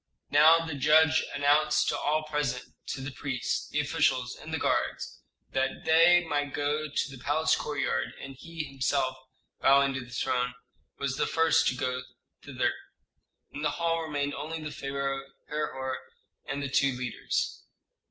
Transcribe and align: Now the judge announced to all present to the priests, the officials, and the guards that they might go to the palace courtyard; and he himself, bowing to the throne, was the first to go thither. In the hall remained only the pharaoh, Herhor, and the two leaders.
Now 0.31 0.65
the 0.65 0.73
judge 0.73 1.23
announced 1.35 1.87
to 1.89 1.95
all 1.99 2.23
present 2.23 2.73
to 2.87 3.01
the 3.01 3.11
priests, 3.11 3.69
the 3.69 3.79
officials, 3.81 4.35
and 4.35 4.51
the 4.51 4.57
guards 4.57 5.21
that 5.51 5.85
they 5.85 6.23
might 6.27 6.55
go 6.55 6.89
to 6.89 7.11
the 7.11 7.21
palace 7.23 7.55
courtyard; 7.55 8.13
and 8.19 8.35
he 8.35 8.63
himself, 8.63 9.15
bowing 9.61 9.93
to 9.93 9.99
the 10.03 10.09
throne, 10.09 10.55
was 10.97 11.17
the 11.17 11.27
first 11.27 11.67
to 11.67 11.75
go 11.75 12.01
thither. 12.41 12.73
In 13.51 13.61
the 13.61 13.69
hall 13.77 14.01
remained 14.01 14.33
only 14.33 14.59
the 14.59 14.71
pharaoh, 14.71 15.21
Herhor, 15.49 15.99
and 16.47 16.63
the 16.63 16.67
two 16.69 16.93
leaders. 16.93 17.63